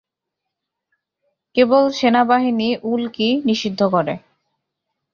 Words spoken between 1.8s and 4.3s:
সেনাবাহিনী উল্কি নিষিদ্ধ করে।